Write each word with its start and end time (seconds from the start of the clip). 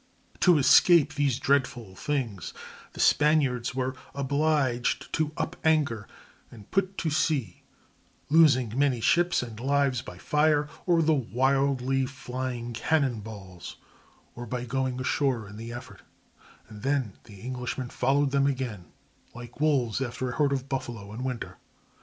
To 0.39 0.57
escape 0.57 1.13
these 1.13 1.37
dreadful 1.37 1.93
things 1.95 2.55
the 2.93 2.99
Spaniards 2.99 3.75
were 3.75 3.95
obliged 4.15 5.13
to 5.13 5.31
up 5.37 5.55
anchor 5.63 6.07
and 6.49 6.71
put 6.71 6.97
to 6.97 7.11
sea, 7.11 7.61
losing 8.27 8.73
many 8.75 8.99
ships 8.99 9.43
and 9.43 9.59
lives 9.59 10.01
by 10.01 10.17
fire 10.17 10.67
or 10.87 11.03
the 11.03 11.13
wildly 11.13 12.07
flying 12.07 12.73
cannon 12.73 13.19
balls, 13.19 13.75
or 14.33 14.47
by 14.47 14.65
going 14.65 14.99
ashore 14.99 15.47
in 15.47 15.55
the 15.55 15.71
effort; 15.71 16.01
and 16.67 16.81
then 16.81 17.13
the 17.25 17.43
Englishmen 17.43 17.89
followed 17.91 18.31
them 18.31 18.47
again, 18.47 18.85
like 19.35 19.59
wolves 19.61 20.01
after 20.01 20.29
a 20.31 20.35
herd 20.37 20.51
of 20.51 20.67
buffalo 20.67 21.13
in 21.13 21.23
winter. 21.23 21.59